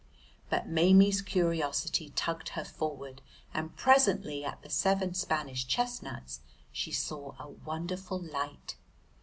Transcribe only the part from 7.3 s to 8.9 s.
a wonderful light.